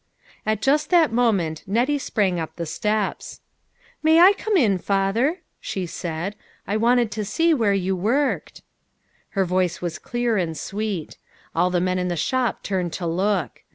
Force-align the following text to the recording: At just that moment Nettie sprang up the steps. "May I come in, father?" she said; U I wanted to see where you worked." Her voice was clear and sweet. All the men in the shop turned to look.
At 0.47 0.63
just 0.63 0.89
that 0.89 1.11
moment 1.13 1.61
Nettie 1.67 1.99
sprang 1.99 2.39
up 2.39 2.55
the 2.55 2.65
steps. 2.65 3.39
"May 4.01 4.19
I 4.19 4.33
come 4.33 4.57
in, 4.57 4.79
father?" 4.79 5.41
she 5.59 5.85
said; 5.85 6.33
U 6.33 6.37
I 6.73 6.75
wanted 6.77 7.11
to 7.11 7.23
see 7.23 7.53
where 7.53 7.75
you 7.75 7.95
worked." 7.95 8.63
Her 9.37 9.45
voice 9.45 9.79
was 9.79 9.99
clear 9.99 10.37
and 10.37 10.57
sweet. 10.57 11.19
All 11.53 11.69
the 11.69 11.79
men 11.79 11.99
in 11.99 12.07
the 12.07 12.15
shop 12.17 12.63
turned 12.63 12.93
to 12.93 13.05
look. 13.05 13.61